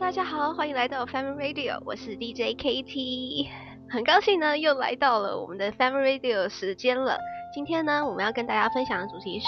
[0.00, 3.46] 大家好，欢迎来到 Family Radio，我是 DJ KT，
[3.88, 7.16] 很高兴呢又来到了我们的 Family Radio 时间了。
[7.54, 9.46] 今天呢，我们要跟大家分享的主题是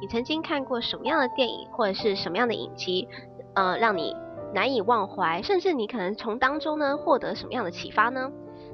[0.00, 3.08] 你曾经看过什么样的电影或者是什么样的影集，
[3.54, 4.16] 呃，让你
[4.52, 8.30] 难以忘怀，甚至你可能从当中呢获得什么样的启发呢？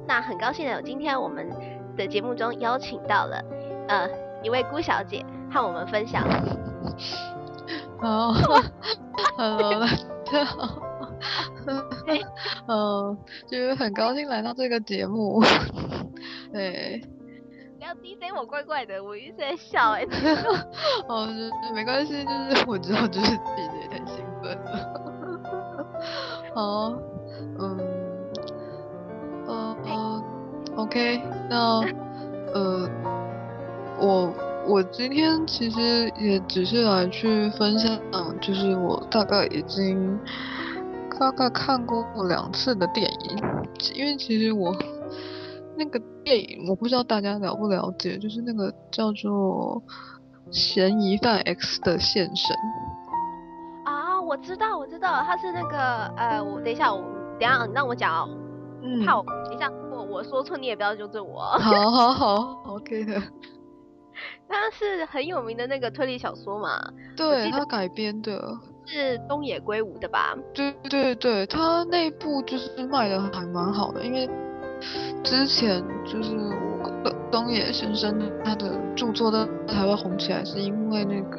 [0.08, 1.46] 那很高兴的有今天我们
[1.98, 3.44] 的节目中邀请到了
[3.88, 4.08] 呃
[4.42, 6.24] 一位辜小姐和我们分享。
[8.00, 8.32] 好，
[9.36, 9.86] 呃，
[10.24, 10.82] 大家好，
[12.68, 15.42] 嗯，就是很高兴来到这个节目，
[16.52, 17.00] 对。
[17.78, 20.04] 不要 DJ 我怪怪的，我一直在笑 哎。
[21.08, 21.26] 哦，
[21.74, 25.00] 没关系，就是我知道，就是 DJ 太兴奋了。
[26.54, 26.92] 好，
[27.58, 27.78] 嗯，
[29.46, 30.22] 呃呃
[30.76, 31.80] ，OK，那
[32.52, 32.88] 呃，
[33.98, 34.34] 我
[34.68, 37.98] 我今天其实也只是来去分享，
[38.42, 40.18] 就是我大概已经
[41.20, 43.36] 大概看过两次的电影，
[43.94, 44.74] 因为其实我。
[45.76, 49.82] 那个电影我不知道大家了不了解，就是那个叫做
[50.52, 52.54] 《嫌疑犯 X 的现身》
[53.90, 55.78] 啊，我知道，我知道，他是那个
[56.18, 57.00] 呃，我等一下，我
[57.38, 58.28] 等一下你让我讲哦，
[58.82, 61.40] 嗯，怕我等一下我我说错你也不要纠正我。
[61.58, 63.14] 好好好，OK 的。
[64.46, 66.78] 他是很有名的那个推理小说嘛？
[67.16, 68.54] 对，他改编的，
[68.90, 70.36] 是东野圭吾的吧？
[70.52, 74.28] 对对对，他那部就是卖的还蛮好的，因为。
[75.22, 76.34] 之前就是
[76.82, 81.38] 我东野先生他的著作都才会红起来，是因为那个，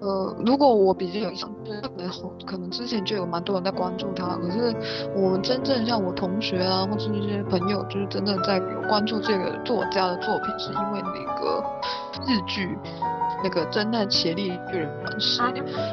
[0.00, 2.10] 呃，如果我比较有印象，就是可能
[2.46, 4.74] 可能之前就有蛮多人在关注他，可是
[5.14, 11.64] 我们真正像我同学啊，或是一些朋友，就是真正在有关注这个作家的作品，是因为那个
[12.26, 12.78] 日剧
[13.42, 15.42] 那个侦探伽利略本事，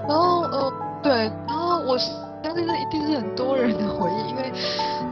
[0.08, 2.12] 然后呃对，然后我是。
[2.44, 4.52] 相信这一定是很多人的回忆，因为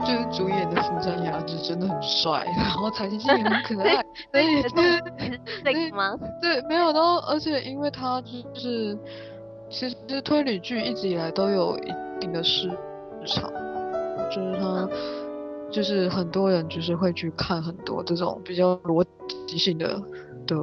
[0.05, 4.61] 就是主演的福山雅治真的很帅，然后彩琴也很可爱，所以
[5.63, 6.17] 对吗？
[6.41, 8.97] 对，没有，然后而且因为他就是
[9.69, 12.69] 其实推理剧一直以来都有一定的市
[13.25, 13.51] 场，
[14.29, 14.89] 就是他
[15.71, 19.05] 就是很多人就是会去看很多这种比较逻
[19.47, 20.01] 辑性的
[20.47, 20.55] 的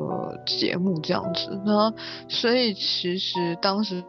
[0.46, 1.92] 节目这样子，那
[2.28, 4.02] 所以其实当时。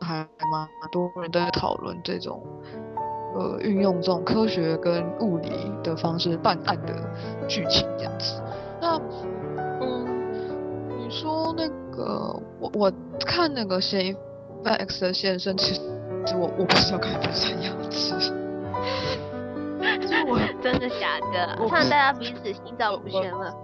[0.00, 2.42] 还蛮多人都在讨论这种，
[3.34, 5.50] 呃，运用这种科学跟物理
[5.82, 6.94] 的方式办案的
[7.48, 8.42] 剧情这样子。
[8.80, 9.00] 那，
[9.80, 10.06] 嗯，
[10.98, 12.92] 你说那个，我我
[13.26, 14.14] 看那个嫌疑
[14.62, 15.80] 犯 X 的现身，其实
[16.36, 18.10] 我我不 是要看福山雅治，
[20.00, 21.68] 就我 真的假的？
[21.68, 23.54] 看大家彼此心照不宣了。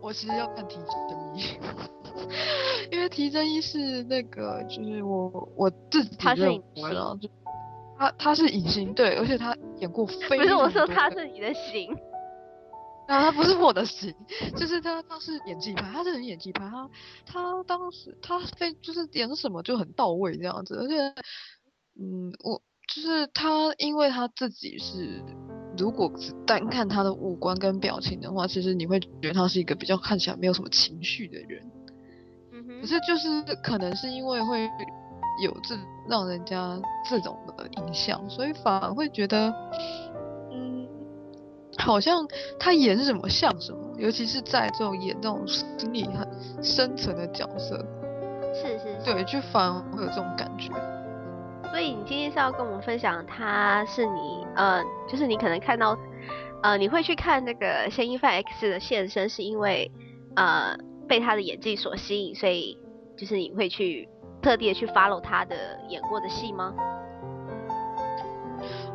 [0.00, 0.76] 我其实要看提
[1.08, 1.58] 真一。
[2.92, 7.28] 因为提真一是那个，就是我我自己认为了，就
[7.98, 10.38] 他他是影星，对，而且他演过 非常。
[10.38, 11.94] 不是我说他是你的型，
[13.06, 14.14] 啊，他不是我的型，
[14.56, 16.90] 就是他他是演技派，他是很演技派，他
[17.26, 21.22] 他当时他非就是演什么就很到位这样子，而且
[22.00, 22.60] 嗯，我
[22.92, 25.22] 就是他，因为他自己是，
[25.78, 31.70] 如果只单看他的五官跟表情的话，其实你会觉得他是一个比较看起来没有什么情绪的人。
[32.52, 34.68] 嗯可是就是可能是因为会
[35.42, 35.74] 有这
[36.08, 39.52] 让人家这种的印象，所以反而会觉得，
[40.52, 40.86] 嗯，
[41.78, 42.26] 好像
[42.58, 46.28] 他演什么像什么，尤其是在这种演这种心理很
[46.62, 47.76] 深层的角色，
[48.54, 50.72] 是是是，对，就反而会有这种感觉。
[51.70, 55.98] 所以你今天是要跟我们分享，他是你呃，就是你可能看到
[56.62, 59.90] 呃，你会去看那个嫌疑犯 X 的现身，是因为
[60.36, 60.76] 呃。
[61.06, 62.78] 被他的演技所吸引，所以
[63.14, 64.08] 就是你会去
[64.44, 65.56] 特地去 follow 他的
[65.88, 66.74] 演过的戏吗？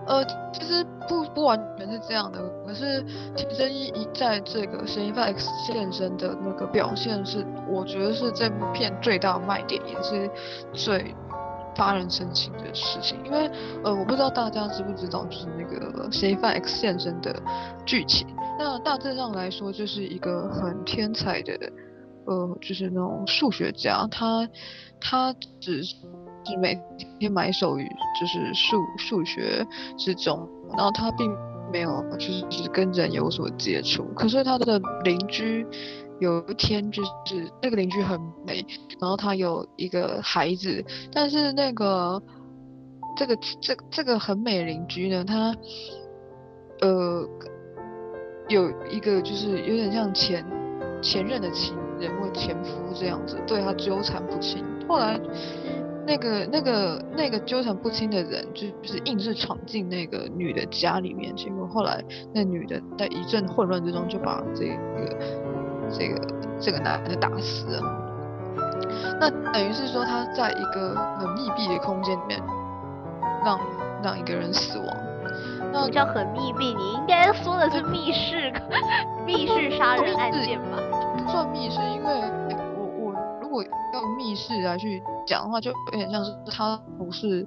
[0.05, 0.23] 呃，
[0.53, 3.01] 其实不不完全是这样的，可是
[3.35, 10.29] 提真一一在这个嫌疑犯 X 现身的那个表现是，我觉得是这部片最大卖点，也是
[10.71, 11.15] 最
[11.75, 13.19] 发人深省的事情。
[13.25, 13.50] 因为
[13.83, 17.35] 呃，我不知道大家知不知道，就是那个嫌疑犯 X 现身的
[17.85, 18.27] 剧情。
[18.57, 21.57] 那大致上来说，就是一个很天才的。
[22.29, 24.47] 呃，就是那种数学家，他
[25.01, 25.95] 他只是
[26.61, 26.79] 每
[27.19, 27.83] 天埋首于
[28.19, 29.65] 就是数数学
[29.97, 30.47] 之中，
[30.77, 31.27] 然后他并
[31.73, 34.03] 没有就是只跟人有所接触。
[34.15, 35.65] 可是他的邻居
[36.19, 38.63] 有一天就是那个邻居很美，
[39.01, 42.21] 然后他有一个孩子，但是那个
[43.17, 45.55] 这个这这个很美邻居呢，他
[46.81, 47.27] 呃
[48.47, 50.45] 有一个就是有点像前
[51.01, 55.19] 前任的情人或前夫这样子对他纠缠不清，后来
[56.07, 62.04] 那个那个那个纠缠不清的人，就是硬是闯进那个女的家里面，结果后来
[62.34, 65.18] 那女的在一阵混乱之中就把这个
[65.92, 66.28] 这个
[66.60, 68.06] 这个男的打死了。
[69.19, 72.42] 那等于是说他在一个很密闭的空间里面
[73.46, 73.60] 让
[74.01, 74.88] 让一个人死亡。
[75.72, 78.51] 那叫很密闭，你应该说的是密室
[79.28, 80.80] 密室杀人案件吧？
[81.29, 82.11] 不算密室，因为
[82.75, 87.45] 我我如果用密室来去讲的话，就有点像是他不是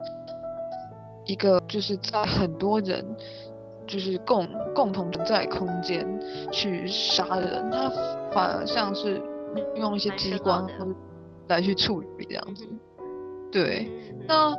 [1.24, 3.04] 一个就是在很多人
[3.84, 6.06] 就是共共同存在空间
[6.52, 7.90] 去杀人，他
[8.30, 9.20] 反而像是
[9.74, 10.64] 用一些机关
[11.48, 12.64] 来去处理这样子。
[13.50, 13.90] 对，
[14.28, 14.56] 那。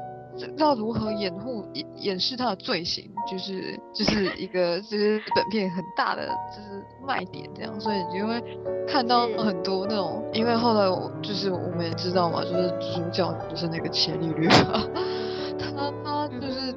[0.58, 8.42] 要如何掩护掩掩饰他的罪行，就是 就是一个就是本片很大的就是卖点这样，所以你就会
[8.88, 14.50] 看到很多那种，因为后来我就是我们也知道嘛，就是主角就是那个伽利略，
[15.60, 16.74] 他他就是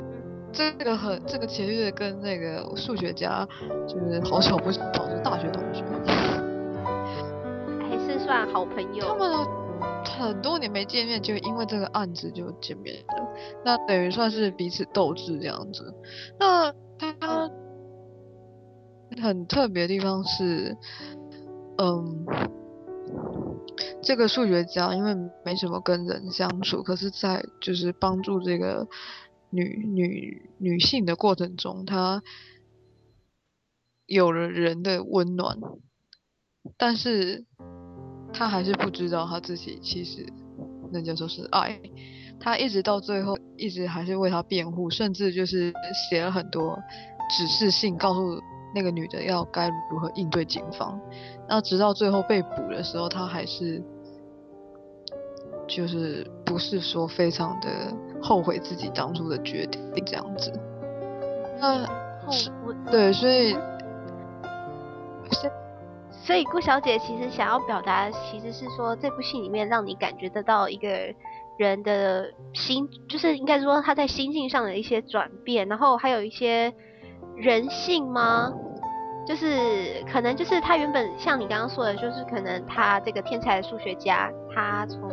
[0.53, 3.47] 这个很这个伽利略跟那个数学家
[3.89, 5.83] 就是好巧不巧是大学同学，
[7.81, 9.07] 还是算好朋友。
[9.07, 9.66] 他们。
[10.19, 13.35] 很多年没见面，就因为这个案子就见面了，
[13.65, 15.95] 那等于算是彼此斗智这样子。
[16.39, 17.51] 那他
[19.21, 20.77] 很特别的地方是，
[21.79, 22.27] 嗯，
[24.03, 25.15] 这个数学家因为
[25.45, 28.89] 没什么跟人相处，可是在就是帮助这个
[29.51, 32.23] 女女女性的过程中，他
[34.07, 35.59] 有了人的温暖，
[36.77, 37.45] 但是。
[38.37, 40.27] 他还是不知道他自己其实
[40.93, 41.81] 人家说是爱，
[42.39, 45.73] 他一直到最后一直还是为他辩护，甚至就是
[46.11, 46.79] 写了很多
[47.31, 48.39] 指示信，告诉
[48.75, 51.01] 那个女的要该如何应对警方。
[51.49, 53.83] 那直到最后被捕的时候，他还是
[55.67, 57.69] 就是不是说非常的
[58.23, 60.53] 后悔自己当初的决定这样子。
[61.59, 61.87] 那
[62.91, 63.57] 对，所以。
[66.27, 70.89] 所以顾小姐其实想要表达，其实是说这部戏里面让你感觉得到一个
[71.57, 76.75] 人的心，就是应该说他在心境上的一些转变，然后还有一些
[77.37, 78.53] 人性吗？
[79.25, 85.09] 就是可能就是他原本像你刚刚说的，就是可能他这个天才数学家，他从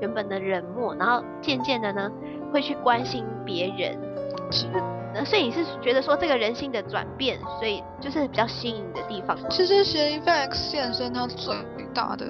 [0.00, 2.10] 原本的冷漠，然后渐渐的呢
[2.50, 4.13] 会去关心别人。
[4.54, 5.24] 其实。
[5.24, 9.38] 所以你是觉得说这个人性的转变，所以就是比较吸引你的地方。
[9.48, 11.54] 其实嫌疑犯 X 现身，它最
[11.94, 12.26] 大的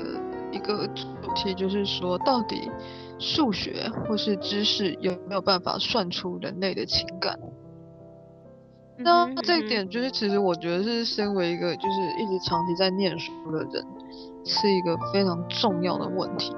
[0.53, 2.71] 一个主题就是说，到底
[3.19, 7.39] 数学或是知识有没有办法算出人类的情感？
[8.99, 13.83] 那这一点就是，其实我觉得是身为一个就是一直长期在念书的人，
[14.45, 16.55] 是一个非常重要的问题。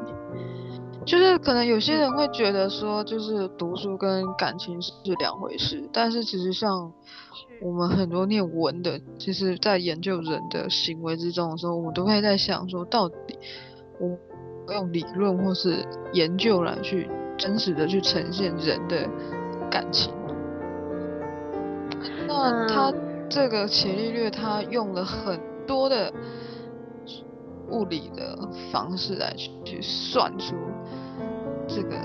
[1.07, 6.93] 就是可能有些人会觉得说，就是读书跟感情是两回事，但是其实像
[7.63, 13.39] 我们很多念文的，其实在研究人的行为之中的时候，我们都会在想说，到底
[14.01, 14.19] 我
[14.75, 17.09] 用理论或是研究来去
[17.39, 19.09] 真实的去呈现人的
[19.71, 20.13] 感情。
[22.27, 22.93] 那他
[23.31, 26.13] 这个伽利略，他用了很多的
[27.71, 28.37] 物理的
[28.73, 30.57] 方式来去去算出。
[31.69, 31.97] 这个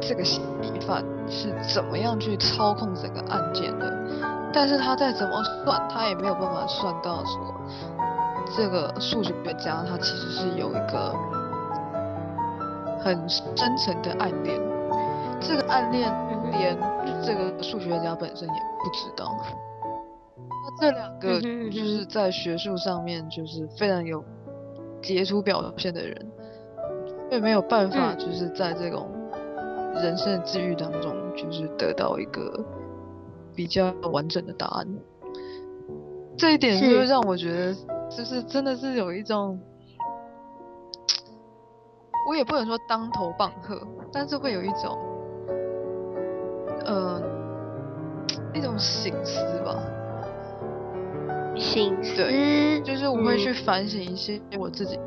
[0.00, 3.92] 这个嫌疑犯是怎么样去操控整个案件的？
[4.52, 7.54] 但是他再怎么算，他也没有办法算到说，
[8.56, 11.14] 这个数学家他其实是有一个
[12.98, 14.58] 很深层的暗恋，
[15.40, 16.10] 这个暗恋
[16.52, 16.76] 连
[17.22, 19.36] 这个数学家本身也不知道。
[20.36, 24.24] 那这两个就是在学术上面就是非常有
[25.02, 26.26] 杰出表现的人。
[27.30, 29.08] 却没有办法，就是在这种
[29.94, 32.64] 人生的际遇当中，就是得到一个
[33.54, 34.86] 比较完整的答案。
[36.36, 37.74] 这一点就是让我觉得，
[38.08, 39.60] 就是真的是有一种，
[42.28, 43.76] 我也不能说当头棒喝，
[44.12, 44.96] 但是会有一种，
[46.84, 47.20] 呃，
[48.54, 49.82] 一种醒思吧。
[51.56, 52.16] 醒思。
[52.16, 54.98] 对，就是我会去反省一些我自己。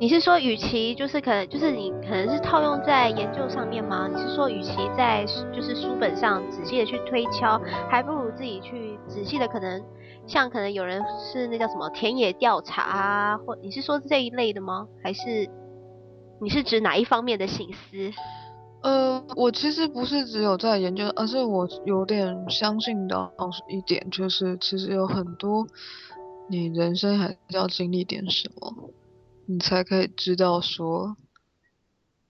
[0.00, 4.08] 你是说，与其就是可能就是你可能是套用在研究上面吗？
[4.08, 9.84] 你是说，与其在就是书本上仔细的去推敲，还不如自己去仔细的可能
[10.26, 14.88] 像可能有人是那叫什么田野调查啊，或你是说这一类的吗？
[15.02, 15.46] 还是
[16.40, 18.10] 你是指哪一方面的省思？
[18.82, 23.30] 呃，我其实不是只有在研究，而是我有点相信的
[23.68, 25.66] 一点就是，其实有很多
[26.48, 28.90] 你人生还是要经历点什么。
[29.50, 31.16] 你才可以知道说，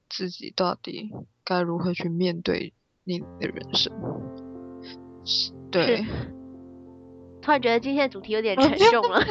[0.09, 1.11] 自己到底
[1.45, 2.73] 该如何去面对
[3.05, 3.93] 你的人生。
[5.71, 6.07] 对。
[7.43, 9.23] 突然觉得今天的主题有点沉重了。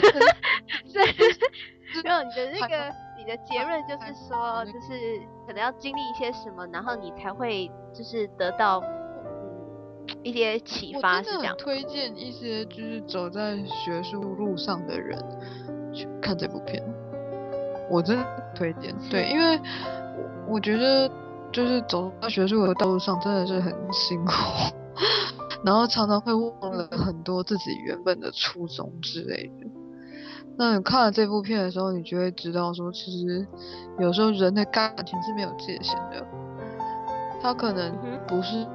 [0.94, 1.04] 对。
[2.06, 11.56] 然后 你的 那个你的结论就是说，就是可能要经历一些什么，然后你才会就是得到嗯一些启发，是这样。
[11.58, 15.20] 推荐一些就是走在学术路上的人
[15.92, 16.84] 去看这部片。
[17.90, 21.10] 我真的推荐，对，因为我我觉得
[21.52, 24.34] 就是走在学术的道路上真的是很辛苦，
[25.66, 29.68] 然后常常会忘了很多自己原本的初衷之类的。
[30.58, 33.48] 那你看了这部片的时候，你就会知道说，其实
[33.98, 36.24] 有时候人的感情是没有界限的，
[37.42, 38.66] 他可能不是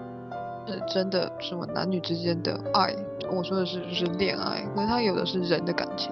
[0.67, 2.97] 是真的什么男女之间的爱，
[3.31, 6.11] 我说的是就是恋爱，可是他有的是人的感情。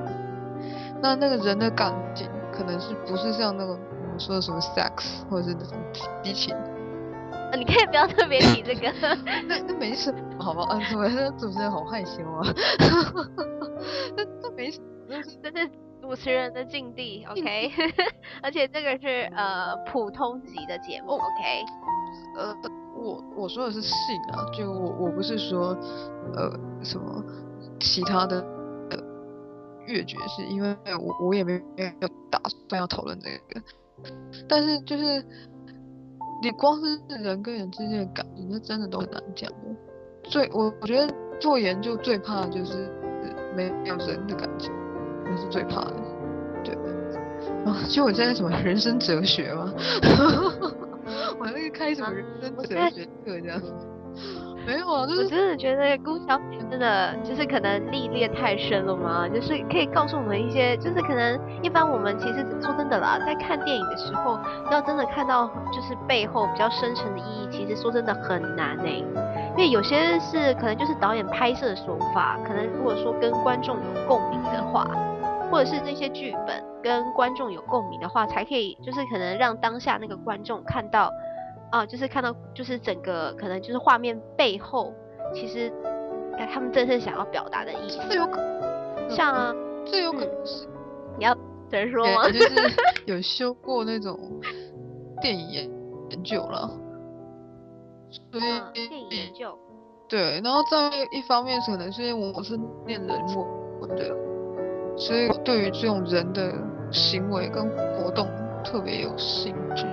[1.01, 2.29] 那那个人的感情。
[2.53, 5.79] 可能是不是像那个我们说的什么 sex 或者是那种
[6.23, 6.55] 激情？
[6.55, 8.93] 啊，你可以不要特别提这个。
[9.47, 10.63] 那那没事，好吧？
[10.65, 12.43] 啊，对，那主持人好害羞啊。
[14.17, 14.81] 那那没事，
[15.43, 17.71] 这是主持人的境地，OK。
[18.43, 21.65] 而且这个是呃普通级的节目，OK。
[22.37, 22.55] 呃，
[22.95, 23.97] 我我说的是性
[24.33, 25.77] 啊，就我我不是说
[26.35, 26.51] 呃
[26.83, 27.23] 什么
[27.81, 28.62] 其他的。
[29.87, 33.63] 越绝是因为我我也没有打算要讨论这个，
[34.49, 35.25] 但是就是
[36.43, 39.57] 你光是人跟人之间的感情，那真的都很难讲的。
[40.25, 42.91] 最我我觉得做研究最怕的就是
[43.57, 44.73] 没有人的感情，
[45.25, 45.95] 那是最怕的。
[46.65, 46.75] 对，
[47.65, 49.73] 啊，就我现在什么人生哲学吗？
[51.39, 53.61] 我那个开什么人生哲学课这样。
[54.65, 64.39] 没有，我真的觉得顾小姐真的就是可能历练太深了嘛，就是可以告诉我们一些，就是可能一般我们其实说真的啦，在看电影的时候，
[64.71, 69.03] 要真的看到就是背后比较深层的意义，其实说真的很难哎、
[69.51, 74.87] 因为有些是可能就是导演拍摄手法，可能如果说跟观众有共鸣的话，
[75.51, 81.11] 或者是那些剧本跟观众有共鸣的话，才可以就是可能让当下那个观众看到。
[81.73, 84.93] 啊，就是看到，就是整个可能就是画面背后，
[85.35, 85.73] 其实，
[86.37, 87.99] 哎，他们真正想要表达的意思。
[88.11, 89.55] 这有可能，像啊，
[89.87, 90.69] 这有可能是，
[91.19, 91.35] 你要
[91.71, 92.29] 怎么说吗？
[92.31, 92.55] 就是
[93.07, 94.19] 有修过那种
[95.23, 95.71] 电影研
[96.11, 96.71] 研究了，
[98.31, 99.59] 所以、嗯、电影研究。
[100.11, 102.55] 对，然后在一方面可能是因为我是
[102.87, 103.19] 念人
[103.81, 104.15] 文的，
[104.95, 106.53] 所以对于这种人的
[106.91, 108.29] 行为跟活动
[108.63, 109.87] 特别有兴趣。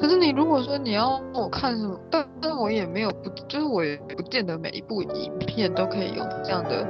[0.00, 6.86] 可是你如果说你要我看什么，但但我也没有不，就是我也不见得每一部影片都可以有这样的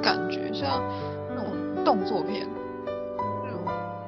[0.00, 0.80] 感觉，像
[1.34, 2.46] 那种动作片，
[3.44, 3.64] 那种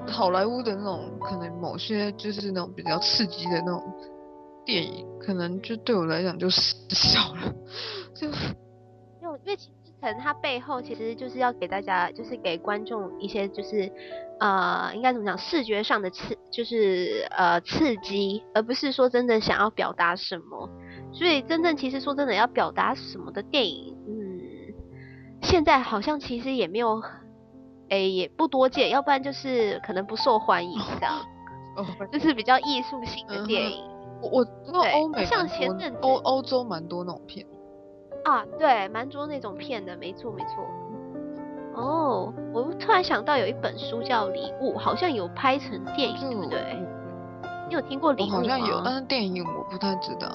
[0.06, 3.82] 好莱坞的那种，可能某些就是那种比较刺激的那种
[4.64, 7.52] 电影，可能就对我来讲就失效了，
[8.14, 9.68] 就因为因为其
[10.00, 13.90] 可能它背后其实就是要给大家，就是给观众一些就是。
[14.40, 15.36] 呃，应该怎么讲？
[15.36, 20.70] 视觉上的刺，就是呃刺激，而不是说真的想要表达什么。
[21.12, 24.40] 所以真正其实说真的要表达什么的电影，嗯，
[25.42, 27.02] 现在好像其实也没有，
[27.88, 28.90] 哎，也不多见。
[28.90, 31.18] 要不然就是可能不受欢迎这样，
[31.76, 33.82] 哦，就是比较艺术性的电影。
[34.22, 37.44] 我我知道欧美像前阵子欧欧洲蛮多那种片
[38.24, 40.64] 啊，对，蛮多那种骗的，没错没错。
[41.74, 46.60] 哦，我突然想到有一本书叫《礼物》，好像有拍成电影，对不对？
[47.68, 48.36] 你有听过《礼物》吗？
[48.36, 50.28] 好像有，但是电影我不太知道。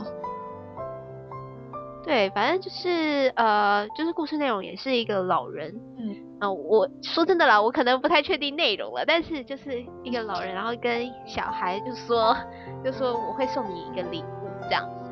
[2.06, 12.36] 对，反正就是呃，就是故事内容也是一个老人，嗯，啊、呃，我说真的啦，我可能不太确定内容了，但是就是一个老人，然后跟小孩就说，
[12.84, 15.03] 就说我会送你一个礼物这样子，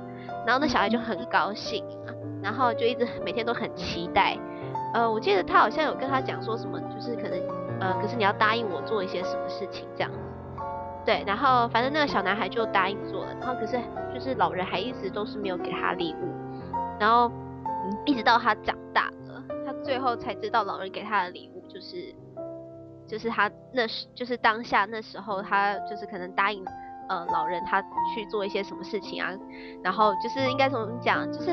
[0.46, 1.84] 然后那小孩就很高兴，
[2.42, 4.38] 然后就一直每天都很期待。
[4.94, 7.40] 呃，我记得他好像有跟他讲说什么，就是可能，
[7.80, 10.18] 呃，可是你要答应我做一些什么事情这样子，
[11.06, 13.80] 对，然后反正那个小男孩就答应做了，然后可是
[14.14, 16.28] 就是老人还一直都是没有给他礼物，
[17.00, 17.32] 然后
[18.06, 22.14] 一直到他长大了，他最后才知道老人给他的礼物就是，
[23.08, 26.66] 就是他那时就是当下那时候他就是可能答应
[27.12, 27.82] 呃老人他
[28.16, 29.30] 去做一些什么事情啊，
[29.84, 31.52] 然后就是应该怎么讲，就是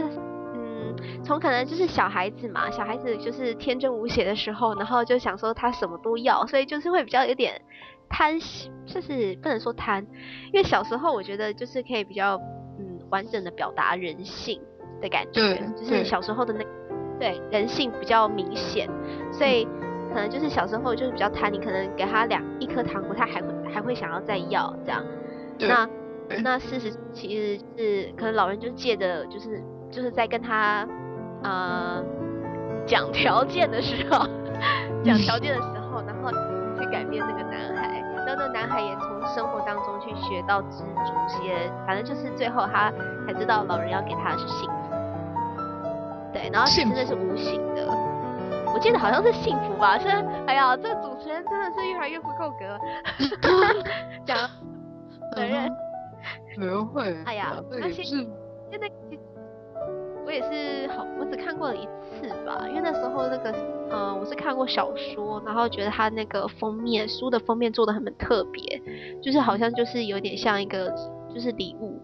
[0.54, 0.94] 嗯。
[1.24, 7.60] 从可能就是小孩子嘛，小孩子就是天真无邪的时候，然后就想说他什么都要，所以就是会比较有点
[8.08, 8.38] 贪，
[8.86, 10.04] 就是不能说贪，
[10.52, 12.36] 因为小时候我觉得就是可以比较
[12.78, 14.60] 嗯完整的表达人性
[15.00, 16.64] 的感觉，对，就是小时候的那
[17.20, 18.88] 对人性比较明显，
[19.32, 19.64] 所以
[20.08, 25.04] 可能就是小时候就是比较贪，你可能给他两一颗糖果，他还会还会想要再要这样，
[25.60, 25.88] 那
[26.42, 30.86] 那事实其实是可能老人就借着就是就是在跟他
[31.42, 32.04] 呃
[32.86, 34.26] 讲条件的时候，
[35.02, 36.30] 讲条件的时候，然后
[36.78, 42.92] 去改变那个男孩，然后那个男孩也从生活当中去学到知足些，反正就是最后他
[43.26, 44.74] 才知道老人要给他的是幸福，
[46.32, 47.86] 对，然后其实那是无形的，
[48.74, 50.08] 我记得好像是幸福吧，是，
[50.46, 52.78] 哎呀，这个主持人真的是越来越不够格，
[54.24, 54.38] 讲
[55.34, 55.70] 责任。
[56.56, 57.14] 不会。
[57.24, 58.26] 哎呀， 那些现
[58.80, 58.90] 在
[60.26, 63.50] 我也是好，我只看过了一次吧，因为那时候那个，
[63.88, 68.62] 呃，我是看过小说，然后觉得他那个封面书的封面做的很特别，
[69.22, 70.90] 就是好像就是有点像一个
[71.32, 71.98] 就是礼物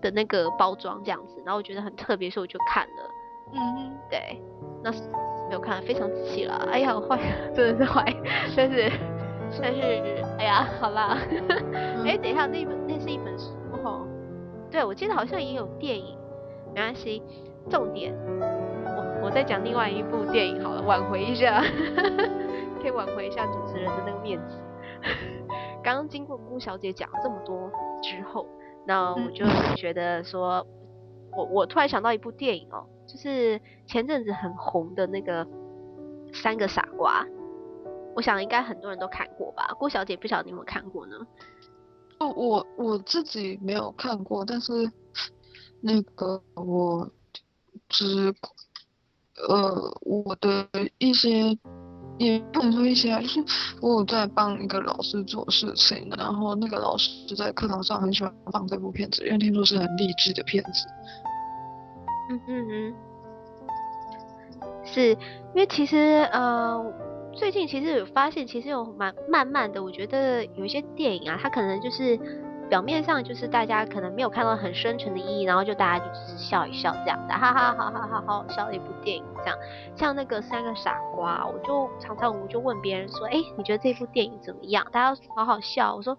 [0.00, 3.10] 的那个包装这样子，然后我觉得很特别，所以我就看了。
[3.52, 4.40] 嗯，对，
[4.82, 5.02] 那是
[5.48, 6.54] 没有看，非常仔细了。
[6.72, 7.18] 哎呀，我坏，
[7.54, 8.02] 真的是坏，
[8.56, 8.90] 但是
[9.60, 9.80] 但是，
[10.38, 11.18] 哎呀， 好啦。
[12.04, 13.52] 哎，等一下，那本那是一本书。
[14.70, 16.18] 对，我记得好像也有电影，
[16.74, 17.22] 没关系。
[17.70, 18.14] 重点，
[18.84, 21.60] 我我再讲另外一部电影好了，挽回一下，
[22.80, 24.58] 可以挽回一下主持人的那个面子。
[25.82, 27.70] 刚 刚经过姑小姐讲了这么多
[28.02, 28.46] 之后，
[28.86, 29.44] 那我就
[29.76, 30.64] 觉得说，
[31.36, 35.44] 我我突然想到一部电影哦，就是前阵子很红的那个
[36.32, 37.24] 《三个傻瓜》，
[38.16, 39.68] 我想应该很多人都看过吧？
[39.78, 41.14] 郭小姐不晓得你有没有看过呢？
[42.18, 44.90] 哦，我我自己没有看过，但是
[45.82, 47.06] 那个我
[47.90, 48.34] 只
[49.46, 51.56] 呃我的一些
[52.18, 53.44] 也不能说一些啊，就是
[53.82, 60.88] 我有在帮一个老师做事情，然后那个老师在课堂上很喜欢放这部片子，因为听说是很励志的片子。
[62.30, 62.94] 嗯嗯嗯，
[64.86, 66.82] 是因为其实呃。
[67.36, 72.18] 最近其实有发现，其实有蛮慢慢的，我觉得有一些电影啊，它可能就是
[72.70, 79.58] 表面上就是大家可能没有看到很深沉的意义，然后就大家就只是笑一笑这样的，哈哈哈哈哈，好好笑的一部电影这样。
[79.94, 84.86] 像那个三个傻瓜，我就常常我就问别人说，哎，你觉得这部电影怎么样？
[84.90, 86.16] 大家好好笑，我说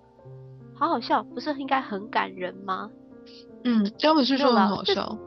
[0.75, 2.91] 好好笑，不是应该很感人吗？
[3.63, 5.17] 嗯，要不是说很好笑。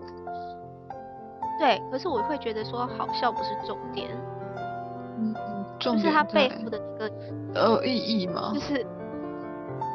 [1.58, 4.08] 对，可是我会觉得说好笑不是重点。
[5.80, 7.10] 就是它背负的一个
[7.54, 8.52] 呃意义吗？
[8.54, 8.86] 就是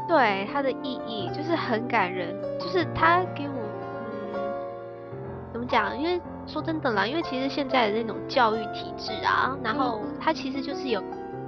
[0.07, 2.35] 对它的意义，就是很感人。
[2.59, 3.53] 就是他给我
[4.33, 4.39] 嗯，
[5.51, 5.97] 怎么讲？
[5.97, 11.01] 因为说真的啦，因为其实现在的那种教育体制啊，然后它其实就是有，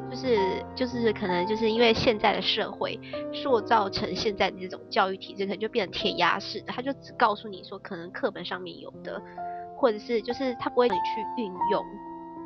[0.10, 0.38] 就是
[0.76, 3.00] 就是可能就是因为现在的社会
[3.34, 9.22] 塑造成现在的这种教育体制，可能就变成填鸭式的，他就只告诉你说可能课本上面有的，
[9.76, 11.84] 或者是就是他不会让你去运用。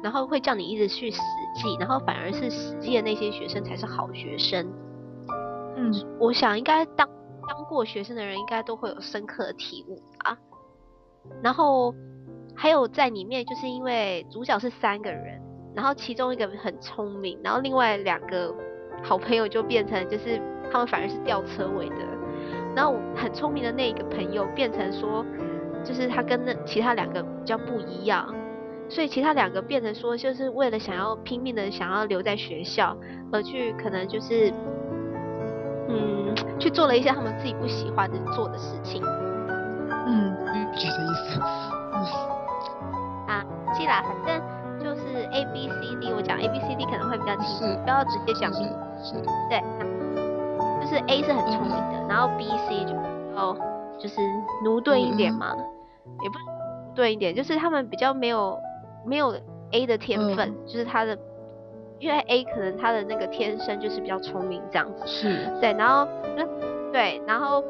[0.04, 1.20] 然后会叫你一直去死
[1.56, 4.68] 记，然后反而是死记的那些学生才是好学生。
[5.78, 7.08] 嗯，我想应该当
[7.48, 10.38] 当过学生的人应该都会有深刻的体悟吧。
[11.44, 11.94] 然后
[12.56, 15.42] 还有在里面，就是因为主角是三个人，
[15.76, 18.54] 然后其中一个很聪明，然后另外两个
[19.04, 21.96] 好朋友就变成就是他们反而是吊车尾的。
[22.76, 25.26] 然后很聪明的那一个朋友变成说，
[25.84, 28.34] 就是他跟那其他两个比较不一样。
[28.92, 32.94] 所以其他两个变成说，就是为了想要拼命的想要留在学校，
[33.32, 34.52] 而去可能就是，
[35.88, 39.02] 嗯，去做了一些他们自己不喜欢的做的事情。
[40.06, 41.40] 嗯，嗯，觉得意思。
[41.94, 42.04] 嗯。
[43.28, 48.68] 啊，记啦，反正就是 A B C D，我讲 A B C D 可能会比较清楚，不要直接讲明。
[49.02, 49.14] 是。
[49.50, 49.64] 对，
[50.82, 52.94] 就是 A 是很聪明的，嗯、然后 B C 就
[53.40, 53.56] 哦，
[53.98, 54.20] 就是
[54.66, 58.60] 奴钝一点嘛，嗯、也不是駑钝一点，就是他们比较没有。
[59.06, 59.36] 没有
[59.72, 61.18] A 的天分，嗯、就是他的，
[62.00, 66.08] 因为 A 可能他的那个天生就是比较聪明这样子，是，对，然后，
[66.92, 67.64] 对，然后，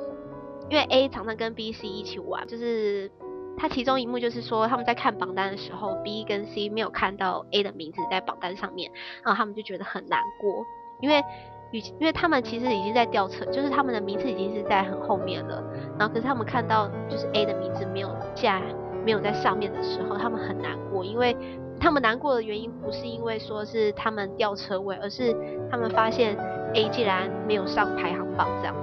[0.70, 3.10] 因为 A 常常跟 B、C 一起玩，就是
[3.58, 8.92] 他其中一幕就是说他们在看榜单的时候，B 跟 C 没有看到 A 的名字在榜单上面，
[9.24, 10.66] 然后他们就觉得很难过，
[11.02, 11.24] 因为
[11.72, 15.64] 与因为他们其实已经在吊车，就是他们的名字已经是在很后面了，
[16.00, 18.62] 然后可是他们看到就是 A 的名字没有加。
[19.04, 21.36] 没有在上面的时候，他们很难过，因为
[21.80, 25.36] 他们难过的原因不是因为说是他们掉车位，而是
[25.70, 26.38] 他们发现
[26.74, 28.76] A 竟然没有上排行榜这样，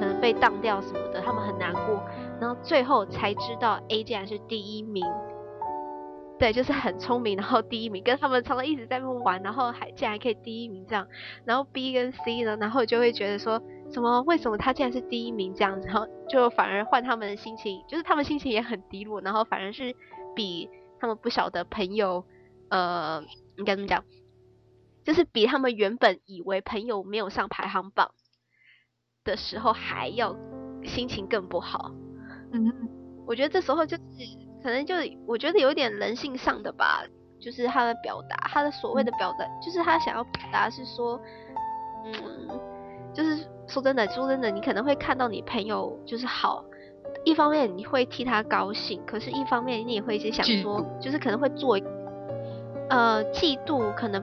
[0.00, 2.02] 可能被当掉什么的，他们很难过。
[2.40, 5.04] 然后最后才知道 A 竟然是第一名，
[6.38, 11.06] 对，就是很聪明，然后第一名，跟他们常常一直在那边玩，然后还竟然可以第一名这样。
[11.44, 13.62] 然后 B 跟 C 呢，然后就会觉得说。
[13.90, 14.22] 怎么？
[14.22, 15.86] 为什么他竟然是第一名这样子？
[15.86, 19.94] 然后就反而换他们的心情，就是他们心情也很低落，然后反而是
[20.34, 20.68] 比
[21.00, 22.24] 他们不晓得朋友，
[22.68, 23.22] 呃，
[23.56, 24.04] 应该怎么讲？
[25.04, 28.10] 就是比他们原本以为朋友没有上排行榜
[29.22, 30.36] 的时候还要
[30.84, 31.92] 心情更不好。
[32.52, 32.88] 嗯，
[33.24, 34.02] 我觉得这时候就是
[34.62, 34.96] 可能就
[35.26, 37.04] 我觉得有点人性上的吧，
[37.40, 41.20] 就是他的表达，他的所谓的表达，嗯、就是他想要表达是说，
[42.04, 42.60] 嗯，
[43.16, 46.62] 就是说真的，说真的，你可能会看到你朋友就是好，
[47.24, 51.78] 一方面你会替他高兴，可是一方面你也会一直想说，就是可能会做，
[52.90, 54.22] 呃，嫉妒可能。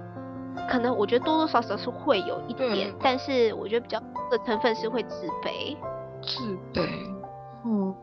[0.70, 5.76] 可能我觉得多多少少是会有一点，但是我觉得比较多的成分是会自卑。
[6.22, 6.88] 自卑，
[7.66, 7.94] 嗯，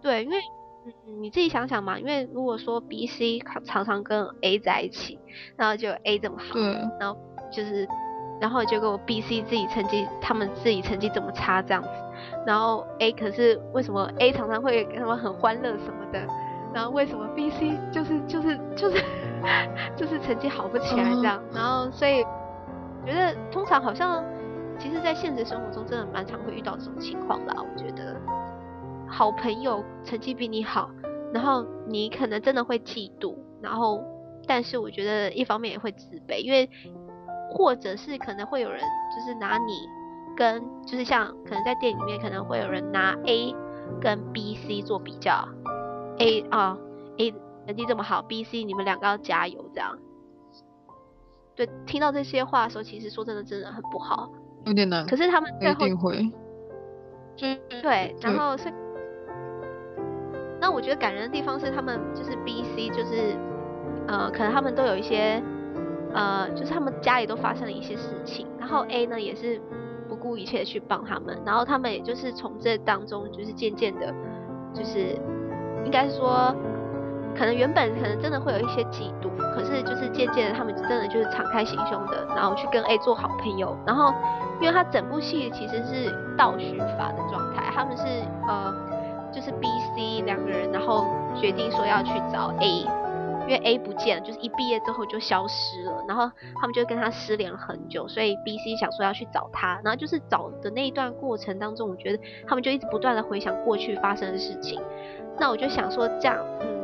[0.00, 0.38] 对，因为
[0.86, 5.18] 嗯你自己想想嘛，因为如果说 B、C 常常跟 A 在一起，
[5.56, 6.62] 然后就 A 这么好，对，
[7.00, 7.18] 然后
[7.50, 7.86] 就是，
[8.40, 11.88] 然后结果 B、C 自己成绩，他们自己成绩怎么差这样子，
[12.46, 16.26] 然后 A 可是为什么 A 常常会跟他们很欢乐什么的，
[16.74, 19.02] 然后为什么 B、C 就是就是就是。
[19.96, 22.22] 就是成绩好不起来这样，嗯、然后所以
[23.06, 24.22] 觉得通常好像，
[24.78, 27.56] 其实，在现实生活中真的蛮常会遇到这种情况的。
[27.56, 28.20] 我觉得
[29.08, 30.90] 好朋友成绩比你好，
[31.32, 34.04] 然后你可能真的会嫉妒，然后
[34.46, 36.68] 但是我觉得一方面也会自卑，因为
[37.50, 38.80] 或者是可能会有人
[39.14, 39.88] 就是拿你
[40.36, 43.54] 跟就是像可能在店里面可能会有人拿 A
[44.00, 45.48] 跟 B、C 做比较
[46.18, 46.76] ，A 啊
[47.18, 47.34] A。
[47.66, 49.96] 成绩这么好，B、C 你们两个要加油，这样。
[51.54, 54.28] 对，听到这些话的时候，其实说真的，真的很不好，
[54.64, 55.06] 有点难。
[55.06, 56.32] 可是他们最后一定会，
[57.36, 58.72] 对，然后是，
[60.60, 63.36] 那我觉得感人的地方是他们就是 B、C 就是，
[64.08, 65.40] 呃，可能他们都有一些，
[66.14, 69.60] 呃，就是他们家里都发生了一些事情，然后 A 呢也是
[70.08, 74.14] 不顾一切的去帮他们，然后他们也就是从这当中就是渐渐的，
[74.74, 75.18] 就是
[75.84, 76.54] 应该说。
[77.32, 83.74] 可能原本可能真的会有一些嫉妒，可是就是渐渐的他们真的就是敞开心胸的，然后去跟 A 做好朋友。
[83.86, 84.12] 然后，
[84.60, 88.04] 因为他整部戏其实是倒叙法的状态，他们是
[88.48, 88.74] 呃
[89.32, 92.84] 就是 B、C 两个人，然后决定说要去找 A，
[93.50, 104.80] 因为 A 不见了，就是一毕业之后就消失了，然后他们就跟他失联了很久，所以 B、C 想说要去找他，然后就是找的那一段过程当中，我觉得他们就一直不断的回想过去发生的事情。
[105.36, 106.78] 那我就想说这样，嗯。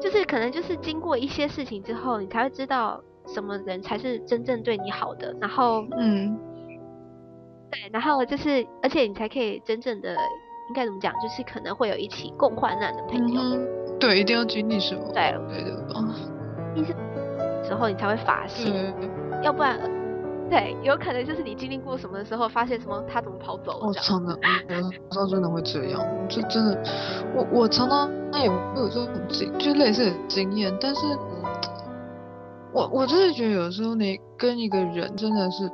[0.00, 5.34] 就是可能就是经过一些事情之后，你才会知道什么人才是真正对你好的。
[5.40, 6.38] 然后，嗯，
[7.68, 10.14] 对，然后就是，而且你才可以真正的，
[10.68, 11.12] 应该怎么讲？
[11.14, 13.40] 就是可能会有一起共患难的朋友。
[13.40, 15.02] 嗯、对，一定要经历什么？
[15.12, 15.84] 对，对的。
[16.74, 16.94] 意思
[17.66, 19.78] 时候你才会发现，嗯、要不然。
[20.50, 23.86] 对，有可能就是你经历过什么的时候，发现什么他怎么跑走了。
[23.86, 24.34] 我常常，
[24.70, 26.82] 有时候真的会这样，就真的，
[27.34, 30.74] 我我常常也会有这种经，就类似的经验。
[30.80, 31.06] 但是，
[32.72, 35.70] 我我真的觉得有时候你跟一个人真的是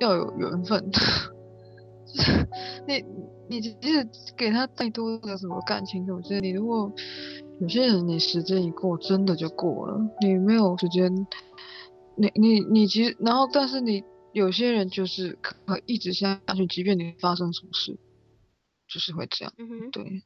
[0.00, 0.98] 要有缘分的，
[2.12, 2.48] 就是
[2.88, 3.04] 你
[3.50, 6.92] 你即使给他再多的什么感情，我觉得你如果
[7.60, 11.12] 有些人你时间一过，真的就过了，你没有时间。
[12.16, 17.98] 你你你其实，然后但是你有些人就是可以一直下去，即便你发生什么事，
[18.86, 19.52] 就是会这样。
[19.90, 20.22] 对，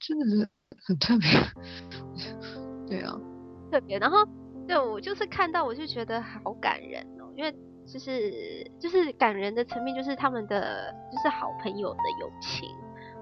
[0.00, 0.48] 真的是
[0.86, 1.28] 很特别。
[2.86, 3.18] 对啊。
[3.72, 4.18] 特别，然后
[4.68, 7.52] 对我就是看到我就觉得好感人哦，因为
[7.86, 12.68] 就是就是感人的层面就是他们的就是好朋友的友情。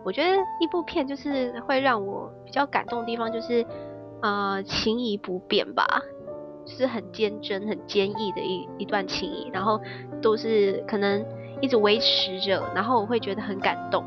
[0.04, 3.66] 我觉得一部片就是会让我比较感动的地方就是
[4.22, 5.86] 呃情谊不变吧。
[6.66, 9.80] 就是很坚贞、很坚毅的一一段情谊，然后
[10.22, 11.24] 都是可能
[11.60, 14.04] 一直维持着，然后我会觉得很感动，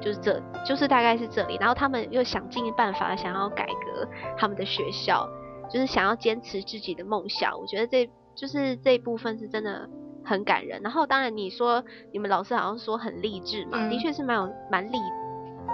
[0.00, 4.06] 就是这，就是大概是这里，然后他们又想尽办法想要改革
[4.36, 5.28] 他们的学校，
[5.68, 9.88] 就是想要坚持自己的梦想，我觉得这就是这一部分是真的
[10.24, 10.80] 很感人。
[10.82, 14.98] 然后当然你说你们老师好像说很励志嘛，嗯、的确是蛮有蛮励，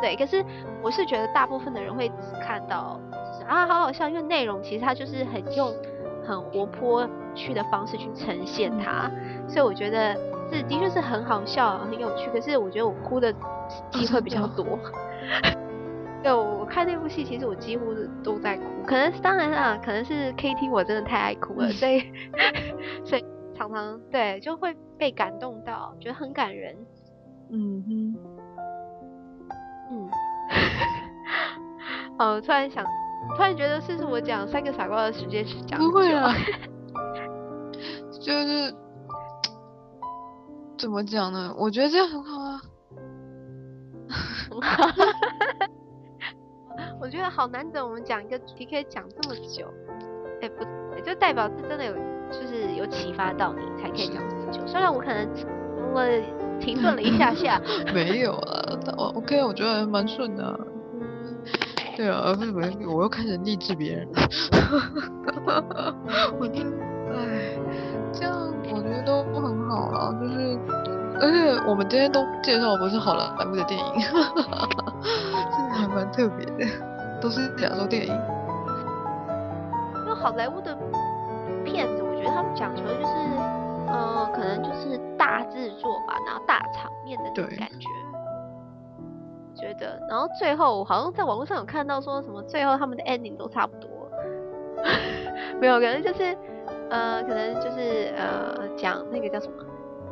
[0.01, 0.42] 对，可是
[0.83, 5.75] 我是觉得大部分的人会只看到就是啊好好笑，因为内容其实它就是很用。
[6.25, 9.11] 很活泼趣的方式去呈现它，
[9.48, 10.14] 所以我觉得
[10.48, 12.31] 这的确是很好笑、很有趣。
[12.31, 13.33] 可是我觉得我哭的
[13.90, 14.79] 机会比较多。
[16.23, 18.65] 对，我看那部戏，其实我几乎都在哭。
[18.87, 22.01] 可能当然啊，可能是 KT 我真的太爱哭了， 所以
[23.05, 26.77] 所以常常对就会被感动到，觉得很感人。
[27.51, 28.17] 嗯哼，
[29.91, 30.11] 嗯，
[32.19, 32.85] 哦，突然想。
[33.37, 36.35] 突然觉得是是我讲三个傻瓜的时间是讲不会啊，
[38.21, 38.75] 就是
[40.77, 41.55] 怎么讲呢？
[41.57, 42.61] 我觉得这样很好啊，
[44.51, 44.89] 很好。
[47.12, 49.66] 我觉得好难得，我们讲一个主题可以讲这么久。
[50.40, 50.64] 哎、欸，不，
[51.05, 51.92] 就代表是真的有，
[52.31, 54.66] 就是有启发到你才可以讲这么久。
[54.66, 55.29] 虽然我可能
[55.92, 56.03] 我
[56.59, 57.61] 停顿了一下下。
[57.92, 60.59] 没有啊，我 OK，我觉得还蛮顺的、
[61.98, 64.22] 对啊，不是不是，我又开始励志别人了。
[66.40, 66.70] 我觉得，
[67.14, 67.59] 哎，
[68.11, 70.59] 这样我觉得都很好了，就是，
[71.20, 74.94] 而且我们今天都介绍不是好莱坞的电影，哈哈哈
[75.51, 76.64] 真的还蛮特别的，
[77.23, 78.13] 都是亚洲电影。
[80.05, 80.77] 因为好莱坞的
[81.65, 83.13] 片子，我觉得他们讲求的就是，
[83.87, 87.89] 呃，可能就是大制作吧，然后大场面的那种感觉。
[89.55, 93.89] 觉得，然后最后我好像在网络上有看到说什么，最后他们的 ending 都差不多，
[95.61, 96.37] 没有，可能就是
[96.91, 99.63] 呃，可能就是呃，讲那个叫什么，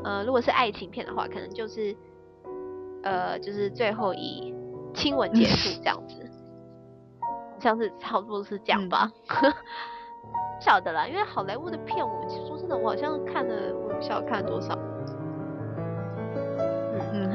[0.05, 1.97] 呃，如果是爱情片的话，可能就是
[3.03, 4.55] 呃，就是最后以
[4.95, 6.20] 亲吻结束这样子，
[7.61, 9.53] 像是差不多是这样吧，嗯、
[10.59, 14.77] 不晓得啦，因为好莱坞的片，我其实说真的，我好像看了，我不晓得看了多少。
[17.13, 17.29] 嗯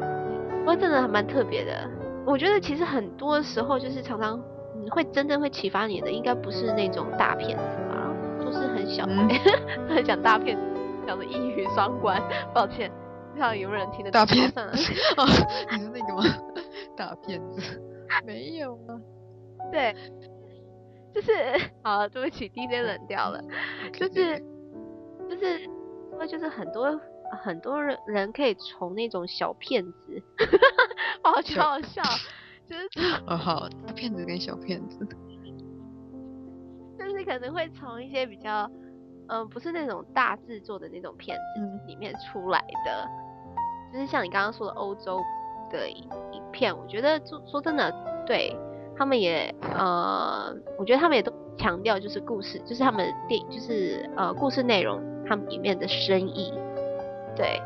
[0.00, 1.88] 嗯，不过真的还蛮特别的，
[2.24, 4.40] 我觉得其实很多时候就是常常
[4.82, 8.12] 你会真正会启发你的，应该不是那种大片子吧，
[8.44, 9.14] 都是很小的，
[9.94, 10.62] 很讲大片子，
[11.06, 12.20] 讲的一语双关。
[12.52, 12.90] 抱歉，
[13.30, 14.20] 不知道有没有人听得懂。
[14.20, 14.60] 大片子，
[15.16, 15.26] 哦，
[15.70, 16.22] 你是那个吗？
[16.96, 17.80] 大片子，
[18.26, 19.00] 没有啊。
[19.72, 19.94] 对，
[21.14, 21.32] 就是
[21.82, 23.42] 好，对不起，DJ 冷掉了，
[23.92, 24.38] 就是
[25.28, 27.00] 就是因为就是很多。
[27.44, 30.20] 很多人人可以从那种小骗子，
[31.22, 31.40] 好好
[31.80, 32.02] 笑，
[32.68, 32.88] 就是
[33.24, 35.06] 哦好，大骗子跟小骗子，
[36.98, 38.68] 就是可能会从一些比较，
[39.28, 45.22] 嗯、呃，不是那种大制作的那种片子里面出来的，嗯、就是像你刚刚说的欧洲
[45.70, 46.08] 的影
[46.52, 47.92] 片，我觉得就说真的，
[48.26, 48.56] 对
[48.96, 56.52] 他们也呃，我觉得他们也都强调就是故事，就是他们的电影就是呃故事内容，他们里面的深意。
[57.36, 57.60] 对，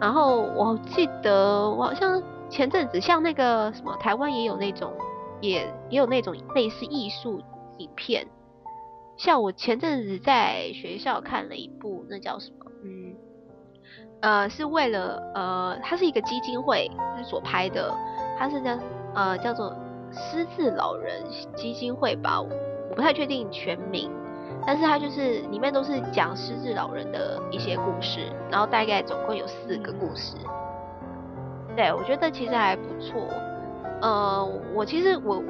[0.00, 4.92] 然后我记得我好像前阵子像那个什么台湾也有那种，
[5.40, 7.40] 也也有那种类似艺术
[7.78, 8.26] 影片，
[9.16, 12.70] 像我前阵子在学校看了一部，那叫什么？
[12.84, 13.15] 嗯，
[14.20, 16.90] 呃，是为了呃，它是一个基金会
[17.24, 17.94] 所拍的，
[18.38, 18.78] 它是叫
[19.14, 19.74] 呃叫做
[20.10, 21.22] 失智老人
[21.54, 24.10] 基金会吧，我不太确定全名。
[24.66, 30.34] 但是它就是里面都是讲失智老人的一些故事，然后大概总共有四个故事。
[31.76, 33.28] 对，我觉得其实还不错。
[34.00, 35.42] 呃，我其实我，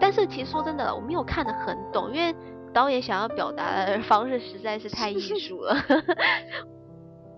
[0.00, 2.34] 但是其实说真的，我没有看得很懂，因为
[2.72, 5.76] 导演想要表达的方式实在是太艺术了。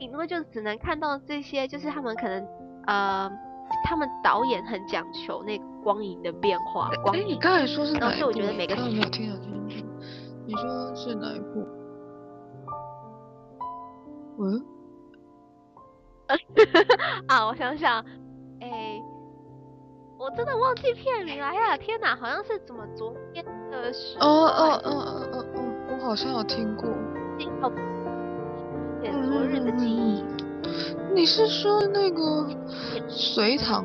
[0.01, 2.49] 顶多就只能看到这些，就是他们可能
[2.87, 3.31] 呃，
[3.85, 6.91] 他们导演很讲求那个光影的变化。
[7.05, 7.27] 光影。
[7.29, 8.29] 你刚才说是哪一部？
[8.29, 9.31] 我觉得每个没有听
[10.47, 11.67] 你说是哪一部？
[14.41, 14.65] 嗯？
[17.29, 18.03] 啊，我想想，
[18.61, 19.03] 哎、欸，
[20.19, 21.47] 我真的忘记片名了。
[21.47, 24.17] 哎呀，天哪，好像是怎么昨天的事。
[24.19, 26.89] 哦哦哦哦哦哦，我好像有听过。
[27.39, 27.51] 今
[29.03, 30.25] 哦，昨日的记忆。
[31.15, 32.47] 你是说那个
[33.09, 33.85] 隋唐？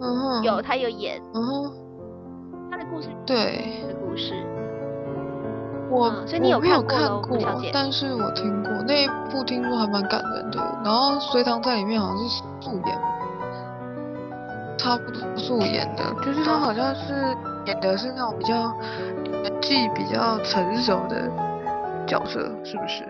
[0.00, 0.42] 嗯哼。
[0.42, 1.20] 有，他有演。
[1.34, 1.72] 嗯哼。
[2.70, 3.08] 他的故事。
[3.26, 3.84] 对。
[4.04, 4.34] 故事，
[5.90, 7.38] 我、嗯、所以你有没有看过，
[7.72, 10.58] 但是我听过那一部，听说还蛮感人的。
[10.84, 12.98] 然后隋唐在里面好像是素颜，
[14.76, 18.74] 差不多素颜的，就是他好像是演的是那种比较
[19.22, 21.30] 年纪比较成熟的
[22.06, 23.04] 角色，是不是？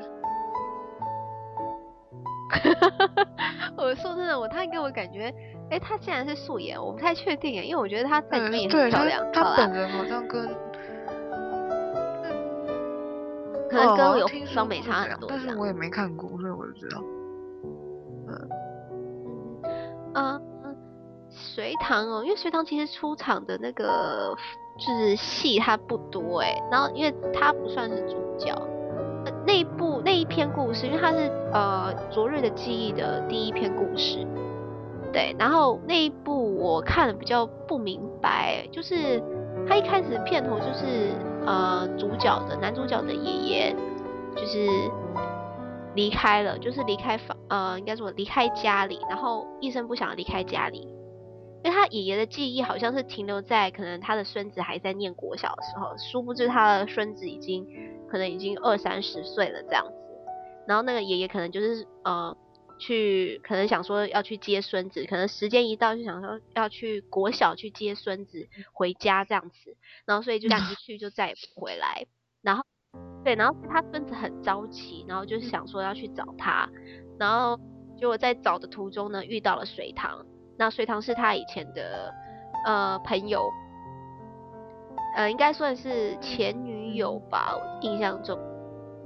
[3.76, 5.32] 我说真的，我他给我感觉。
[5.70, 9.24] 哎，他竟然是素颜，我不太确定哎，因为我觉得他在里面也很漂亮。
[9.32, 10.46] 她本人好像跟，
[13.70, 15.26] 可能跟我有双美差很多。
[15.30, 17.02] 但是我也没看过，所以我就知道。
[18.28, 18.48] 嗯
[20.14, 20.76] 嗯嗯，
[21.30, 24.36] 隋唐哦，因为隋唐其实出场的那个
[24.78, 28.54] 就是戏他不多哎，然后因为他不算是主角，
[29.46, 34.26] 那一部那一篇故事，因为它是呃昨日的记忆的第一篇故事。
[35.12, 39.22] 对，然后那一部我看的比较不明白，就是
[39.68, 41.10] 他一开始片头就是
[41.44, 43.76] 呃主角的男主角的爷爷
[44.34, 44.66] 就是
[45.94, 50.88] 离开了，就是离开房呃应该说离开家里，然后一声不响离开家里，
[51.62, 57.66] 因为他爷爷的记忆好像是停留在可能他的孙子还在念国小的时候，殊不知他的孙子已经
[58.12, 59.94] 可能已经二三十岁了这样子，
[60.68, 62.36] 然后那个爷爷可能就是呃。
[62.78, 72.06] 去可能想说要去接孙子，可能时间一到就想说要去国小去接孙子回家这样子，然后所以就这样一去就再也不回来。
[72.40, 72.64] 然后
[73.22, 76.68] 对，然后他孙子很着急，然后就是想说要去找他，
[77.20, 77.56] 然后
[77.96, 80.26] 结果在找的途中呢，遇到了隋唐。
[80.58, 82.12] 那隋唐是他以前的
[82.66, 83.48] 呃朋友，
[85.14, 88.38] 呃，应该算是前女友吧，我印象中。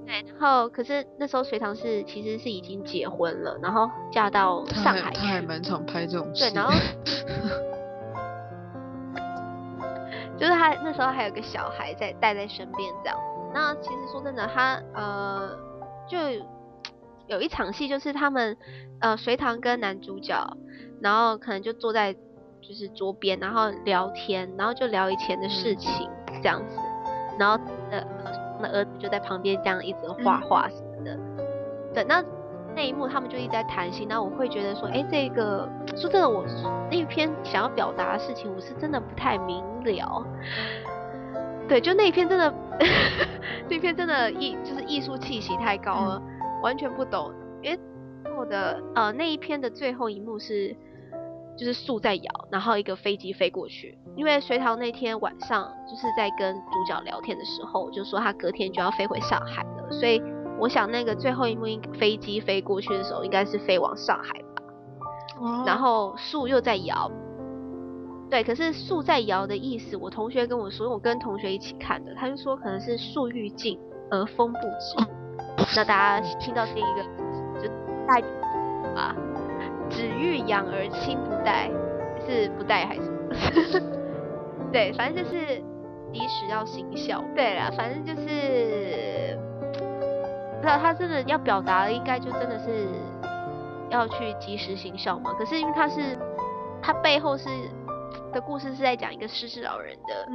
[0.07, 5.21] 对，然后可是那时候隋唐是其实是已经结婚了，然后嫁到上海去。
[5.21, 6.43] 他还蛮常拍这种戏。
[6.43, 6.73] 对，然后
[10.39, 13.19] 就是他那时候还有个小孩在带在身边这样。
[13.53, 15.51] 那其实说真的，他呃
[16.07, 16.19] 就
[17.27, 18.57] 有一场戏，就是他们
[19.01, 20.57] 呃隋唐跟男主角，
[21.01, 22.15] 然后可能就坐在
[22.67, 26.11] 就是桌边，然后聊天，然后就聊以前的事情
[26.43, 26.79] 这样子，
[27.39, 28.03] 然后呃。
[28.59, 31.45] 那儿子就在旁边这样一直画画什么的，嗯、
[31.93, 32.25] 对，那
[32.75, 36.43] 那一幕他们就一直在谈心，那我会觉得说，哎、欸，这个说真的，我
[36.91, 40.27] 那一篇想要表达的事情，我是真的不太明了。
[41.69, 42.55] 对，就那一篇真的，
[43.69, 47.31] 那篇真的艺就是艺术气息太高了，嗯、完全不懂。
[47.61, 47.79] 因为
[48.39, 50.75] 我的呃那一篇的最后一幕是。
[51.57, 53.99] 就是树在摇，然后一个飞机飞过去。
[54.17, 60.23] 因为隋唐那天晚上就是在跟主角聊天的时候，就说他隔天就要飞回上海了，所以
[60.59, 61.65] 我想那个最后一幕，
[61.99, 64.63] 飞机飞过去的时候，应该是飞往上海吧。
[65.41, 65.65] 哦。
[65.67, 67.11] 然后树又在摇，
[68.31, 73.79] 对，可是树在摇的意思，我同学跟我说，我跟同学一起看的，他就说可能是树欲静
[74.11, 75.07] 而风不止。
[75.77, 77.69] 那大家听到这一个就
[78.07, 78.31] 代表
[78.95, 79.15] 啊。
[79.97, 81.71] 子欲养而亲不待，
[82.27, 83.83] 是不待还是？
[84.71, 85.63] 对，反正就是
[86.13, 87.25] 及时要行孝。
[87.35, 89.39] 对啦，反正就是，
[90.57, 92.87] 不知道他真的要表达的，应该就真的是
[93.89, 95.33] 要去及时行孝嘛。
[95.39, 96.19] 可是因为他是
[96.83, 97.49] 他背后是
[98.33, 100.29] 的故事是在讲一个失智老人的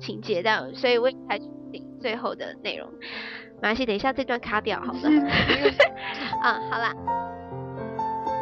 [0.00, 2.90] 情节，这样，所以我也才去听最后的内容。
[3.56, 5.00] 没关系，等一下这段卡掉好了。
[6.42, 6.92] 啊，好啦。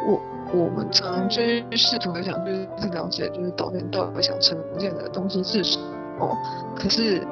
[0.07, 0.21] 我
[0.53, 2.51] 我们常常去试图的想去
[2.91, 5.79] 了解，就是导演到底想呈现的东西是什
[6.19, 6.37] 么，
[6.75, 7.25] 可是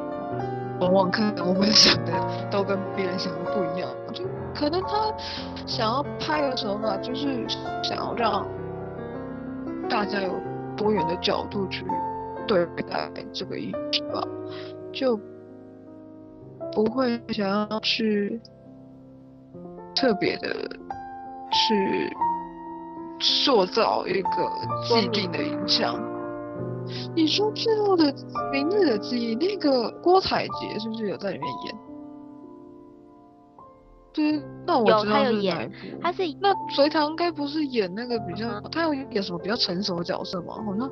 [0.80, 2.12] 往往可能我们想的
[2.50, 5.14] 都跟别人想的不一样，就可能他
[5.68, 7.48] 想要拍的手法就是
[7.84, 8.48] 想要让
[9.88, 10.32] 大家有
[10.76, 11.86] 多元的角度去
[12.48, 14.24] 对待这个议题吧，
[14.92, 15.20] 就
[16.72, 18.42] 不会想要去
[19.96, 20.50] 特别的
[21.52, 22.12] 去。
[23.24, 24.52] 塑造一个
[24.84, 25.98] 既定的印象。
[27.16, 28.12] 你说最后的
[28.52, 31.76] 《明日的记忆》，那个郭采洁是不是有在里面演？
[34.12, 35.74] 对，那我知道是哪一部。
[36.02, 40.56] 他是那隋唐该不是演那个比较，他要演什么比较成熟的角色吗？
[40.64, 40.92] 好像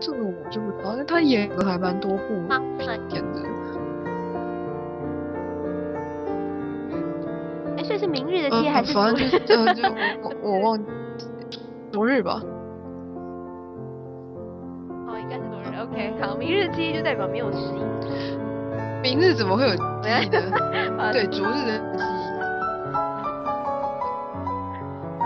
[0.00, 3.40] 这个我就不知道，因为他演的还蛮多部演的。
[7.78, 8.92] 哎，所以是《明日的记忆》还是？
[8.92, 9.82] 反正就是，呃，就
[10.22, 10.78] 我我忘
[11.90, 11.92] 记。
[11.92, 12.40] 昨日吧，
[15.06, 15.64] 哦，应该是昨日。
[15.82, 17.80] OK，好，明日的记忆就代表没有失忆。
[19.02, 20.40] 明日怎么会有记忆呢？
[21.12, 22.30] 对，昨日的记忆。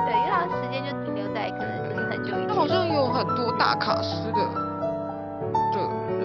[0.07, 2.49] 对，因为它时间就停留在可能就是很久以前。
[2.49, 4.39] 它好像有很多大卡司的，
[5.73, 5.77] 对
[6.19, 6.25] 对。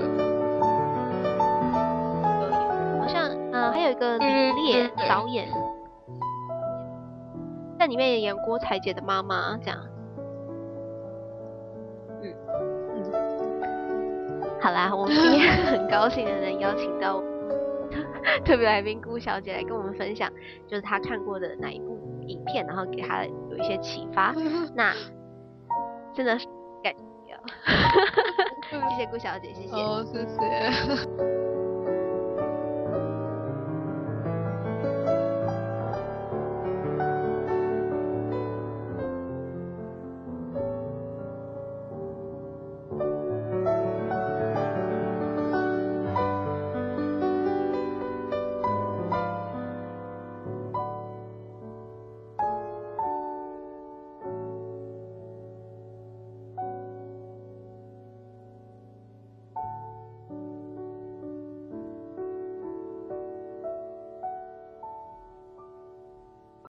[2.99, 4.25] 好像嗯，还有一个李
[4.63, 5.49] 烈导演，
[7.77, 9.77] 在里面也演郭采洁的妈妈这样。
[14.61, 17.21] 好啦，我们今天很高兴的能邀请到
[18.43, 20.29] 特别来宾顾小姐来跟我们分享，
[20.67, 24.33] 就是她看过的哪一部影片，然后给她有一些启发。
[24.75, 24.93] 那
[26.13, 26.45] 真的是
[26.83, 26.93] 感
[27.25, 27.37] 谢，
[28.89, 29.75] 谢谢顾小姐，谢谢。
[29.75, 31.48] 哦，谢谢。